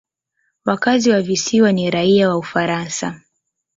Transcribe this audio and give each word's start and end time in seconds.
Wakazi 0.65 1.11
wa 1.11 1.21
visiwa 1.21 1.71
ni 1.71 1.91
raia 1.91 2.29
wa 2.29 2.37
Ufaransa. 2.37 3.21